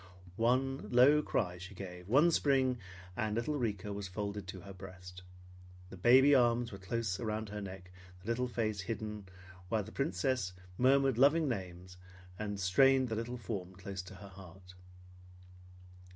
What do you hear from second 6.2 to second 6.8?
arms were